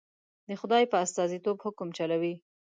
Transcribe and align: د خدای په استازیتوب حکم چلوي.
د 0.47 0.49
خدای 0.61 0.83
په 0.91 0.97
استازیتوب 1.05 1.57
حکم 1.65 1.87
چلوي. 1.97 2.35